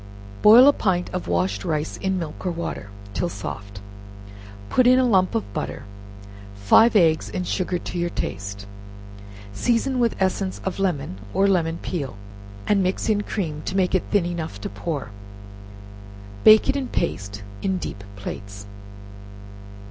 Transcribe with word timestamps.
Boil 0.41 0.67
a 0.67 0.73
pint 0.73 1.11
of 1.13 1.27
washed 1.27 1.63
rice 1.63 1.97
in 1.97 2.17
milk 2.17 2.43
or 2.43 2.51
water, 2.51 2.89
till 3.13 3.29
soft, 3.29 3.81
put 4.67 4.87
in 4.87 4.97
a 4.97 5.05
lump 5.05 5.35
of 5.35 5.53
butter, 5.53 5.83
five 6.55 6.95
eggs, 6.95 7.29
and 7.29 7.45
sugar 7.45 7.77
to 7.77 7.99
your 7.99 8.09
taste, 8.09 8.65
season 9.53 9.99
with 9.99 10.15
essence 10.19 10.59
of 10.65 10.79
lemon, 10.79 11.19
or 11.35 11.47
lemon 11.47 11.77
peel, 11.83 12.15
and 12.65 12.81
mix 12.81 13.09
in 13.09 13.21
cream 13.21 13.61
to 13.63 13.77
make 13.77 13.93
it 13.93 14.01
thin 14.09 14.25
enough 14.25 14.59
to 14.61 14.69
pour, 14.69 15.11
bake 16.43 16.67
it 16.67 16.75
in 16.75 16.87
paste, 16.87 17.43
in 17.61 17.77
deep 17.77 18.03
plates. 18.15 18.65